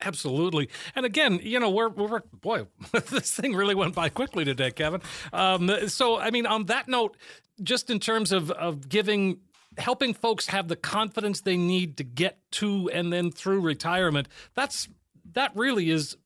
[0.00, 0.68] Absolutely.
[0.94, 5.02] And again, you know, we're, we're boy, this thing really went by quickly today, Kevin.
[5.32, 7.16] Um, so, I mean, on that note,
[7.64, 9.40] just in terms of, of giving
[9.76, 14.28] helping folks have the confidence they need to get to and then through retirement.
[14.54, 14.88] That's
[15.32, 16.16] that really is.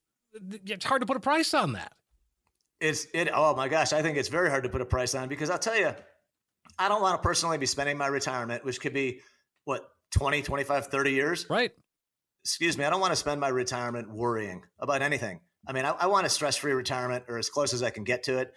[0.64, 1.92] It's hard to put a price on that.
[2.80, 3.28] It's it.
[3.32, 5.58] Oh my gosh, I think it's very hard to put a price on because I'll
[5.58, 5.94] tell you,
[6.78, 9.20] I don't want to personally be spending my retirement, which could be
[9.64, 11.46] what 20, 25, 30 years.
[11.48, 11.72] Right.
[12.44, 12.84] Excuse me.
[12.84, 15.40] I don't want to spend my retirement worrying about anything.
[15.66, 18.24] I mean, I, I want a stress-free retirement or as close as I can get
[18.24, 18.52] to it.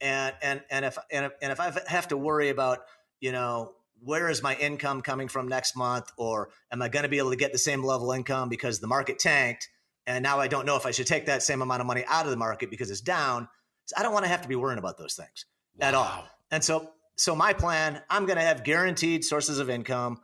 [0.00, 2.80] And and and if and if, and if I have to worry about
[3.20, 7.08] you know where is my income coming from next month or am i going to
[7.08, 9.68] be able to get the same level income because the market tanked
[10.06, 12.24] and now i don't know if i should take that same amount of money out
[12.24, 13.48] of the market because it's down
[13.86, 15.46] so i don't want to have to be worrying about those things
[15.76, 15.88] wow.
[15.88, 20.18] at all and so so my plan i'm going to have guaranteed sources of income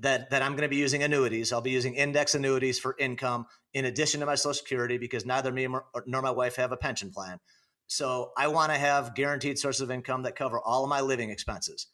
[0.00, 1.52] that that i'm going to be using annuities.
[1.52, 5.52] I'll be using index annuities for income in addition to my social security because neither
[5.52, 5.68] me
[6.06, 7.38] nor my wife have a pension plan.
[7.86, 11.30] So i want to have guaranteed sources of income that cover all of my living
[11.30, 11.86] expenses.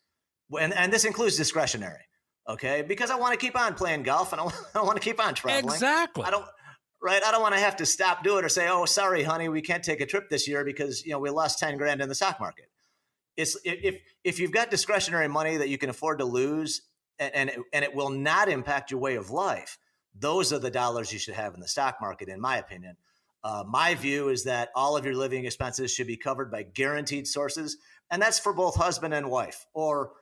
[0.59, 2.05] And, and this includes discretionary
[2.49, 2.83] okay?
[2.83, 4.45] Because i want to keep on playing golf and i,
[4.81, 5.75] want to keep on traveling.
[5.75, 6.25] Exactly.
[6.25, 6.47] I don't
[7.03, 7.23] right?
[7.25, 9.63] I don't want to have to stop doing it or say oh sorry honey we
[9.63, 12.15] can't take a trip this year because you know we lost 10 grand in the
[12.15, 12.67] stock market
[13.37, 16.83] it's if if you've got discretionary money that you can afford to lose
[17.19, 19.79] and and it, and it will not impact your way of life
[20.19, 22.97] those are the dollars you should have in the stock market in my opinion.
[23.45, 27.29] Uh, my view is that all of your living expenses should be covered by guaranteed
[27.29, 27.77] sources
[28.11, 30.13] and that's for both husband and wife or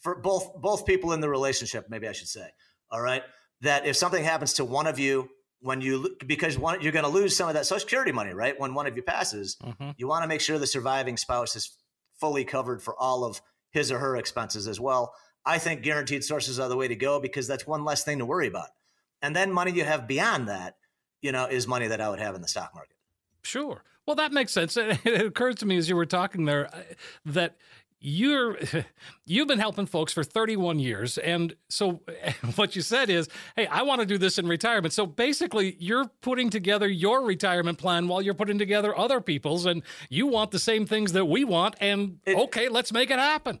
[0.00, 2.48] for both both people in the relationship maybe i should say
[2.94, 3.22] all right?
[3.60, 5.28] That if something happens to one of you
[5.60, 8.58] when you because one, you're going to lose some of that social security money right?
[8.58, 9.90] When one of you passes mm-hmm.
[9.96, 11.76] you want to make sure the surviving spouse is
[12.20, 13.40] fully covered for all of
[13.70, 17.20] his or her expenses as well i think guaranteed sources are the way to go
[17.20, 18.68] because that's one less thing to worry about.
[19.22, 20.76] And then money you have beyond that
[21.22, 22.96] you know is money that i would have in the stock market.
[23.42, 23.82] Sure.
[24.06, 24.76] Well that makes sense.
[25.04, 26.82] It occurred to me as you were talking there uh,
[27.26, 27.56] that
[28.04, 28.58] you're
[29.24, 31.16] you've been helping folks for 31 years.
[31.18, 32.02] And so
[32.56, 34.92] what you said is hey i want to do this in retirement.
[34.92, 39.82] So basically you're putting together your retirement plan while you're putting together other people's and
[40.10, 43.58] you want the same things that we want and it, okay let's make it happen.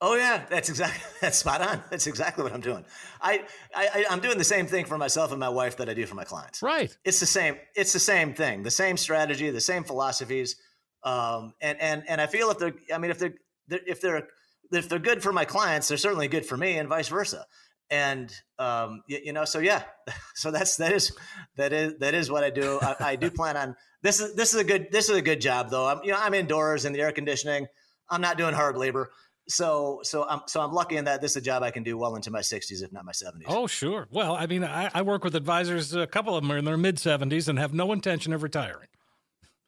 [0.00, 1.82] Oh yeah that's exactly that's spot on.
[1.90, 2.86] That's exactly what i'm doing.
[3.20, 3.44] I,
[3.74, 6.14] I i'm doing the same thing for myself and my wife that i do for
[6.14, 6.62] my clients.
[6.62, 6.96] Right.
[7.04, 10.56] It's the same it's the same thing the same strategy the same philosophies
[11.02, 13.34] um, and and and I feel if they're, I mean, if they're
[13.70, 14.28] if they're
[14.72, 17.44] if they're good for my clients, they're certainly good for me, and vice versa.
[17.90, 19.82] And um, you, you, know, so yeah,
[20.34, 21.12] so that's that is
[21.56, 22.78] that is that is what I do.
[22.80, 25.40] I, I, do plan on this is this is a good this is a good
[25.40, 25.86] job though.
[25.86, 27.66] I'm you know I'm indoors in the air conditioning.
[28.08, 29.10] I'm not doing hard labor.
[29.48, 31.98] So so I'm so I'm lucky in that this is a job I can do
[31.98, 33.42] well into my 60s, if not my 70s.
[33.48, 34.06] Oh sure.
[34.10, 35.92] Well, I mean, I, I work with advisors.
[35.92, 38.88] A couple of them are in their mid 70s and have no intention of retiring.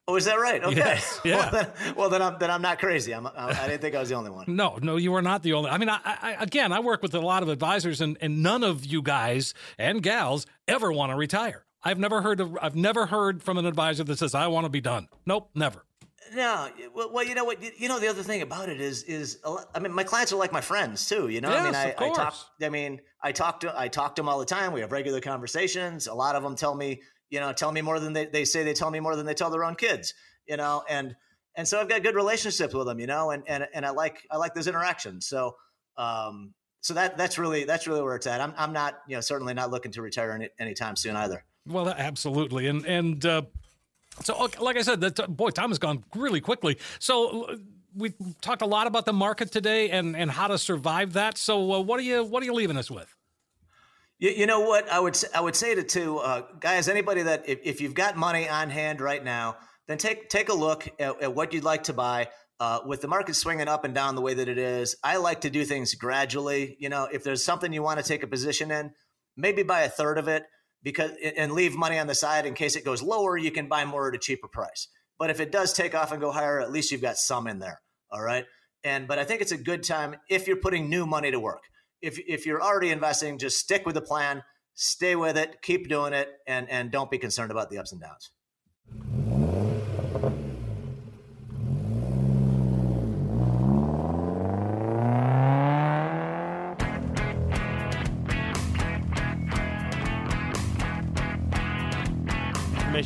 [0.09, 0.63] Oh, is that right?
[0.63, 0.77] Okay.
[0.77, 1.37] Yes, yeah.
[1.37, 3.15] well, then, well, then, I'm then I'm not crazy.
[3.15, 4.47] I'm, I, I didn't think I was the only one.
[4.49, 5.71] No, no, you are not the only.
[5.71, 8.65] I mean, I, I, again, I work with a lot of advisors, and and none
[8.65, 11.65] of you guys and gals ever want to retire.
[11.85, 12.59] I've never heard of.
[12.61, 15.09] I've never heard from an advisor that says I want to be done.
[15.25, 15.85] Nope, never.
[16.35, 17.63] No, well, you know what?
[17.81, 20.37] You know the other thing about it is, is lot, I mean, my clients are
[20.37, 21.29] like my friends too.
[21.29, 22.35] You know, yes, I mean, I, I talk.
[22.63, 24.73] I mean, I talk to I talk to them all the time.
[24.73, 26.07] We have regular conversations.
[26.07, 28.62] A lot of them tell me, you know, tell me more than they, they say
[28.62, 30.14] they tell me more than they tell their own kids
[30.47, 31.16] you know, and
[31.55, 34.26] and so I've got good relationships with them, you know, and and and I like
[34.30, 35.26] I like those interactions.
[35.26, 35.57] So
[35.97, 38.41] um so that that's really that's really where it's at.
[38.41, 41.45] I'm I'm not you know certainly not looking to retire any, anytime soon either.
[41.66, 43.43] Well, absolutely, and and uh,
[44.24, 46.78] so like I said, that boy, time has gone really quickly.
[46.99, 47.57] So
[47.95, 51.39] we talked a lot about the market today and and how to survive that.
[51.39, 53.14] So uh, what are you what are you leaving us with?
[54.23, 57.49] You, you know what I would I would say to, to uh, guys anybody that
[57.49, 59.57] if, if you've got money on hand right now,
[59.89, 62.29] then take take a look at, at what you'd like to buy.
[62.61, 65.41] Uh, with the market swinging up and down the way that it is, I like
[65.41, 66.77] to do things gradually.
[66.79, 68.93] You know, if there's something you want to take a position in,
[69.37, 70.45] maybe buy a third of it
[70.85, 73.37] because and leave money on the side in case it goes lower.
[73.37, 74.87] You can buy more at a cheaper price.
[75.18, 77.59] But if it does take off and go higher, at least you've got some in
[77.59, 77.81] there.
[78.12, 78.45] All right.
[78.85, 81.64] And but I think it's a good time if you're putting new money to work.
[82.03, 84.43] If if you're already investing, just stick with the plan,
[84.75, 88.01] stay with it, keep doing it, and and don't be concerned about the ups and
[88.01, 88.31] downs.